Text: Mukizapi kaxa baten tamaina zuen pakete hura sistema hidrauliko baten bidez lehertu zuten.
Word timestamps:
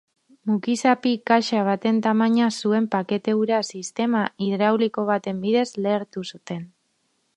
Mukizapi 0.51 1.11
kaxa 1.27 1.61
baten 1.67 1.99
tamaina 2.05 2.47
zuen 2.61 2.87
pakete 2.95 3.35
hura 3.41 3.59
sistema 3.75 4.23
hidrauliko 4.47 5.07
baten 5.13 5.45
bidez 5.45 5.69
lehertu 5.87 6.25
zuten. 6.33 6.67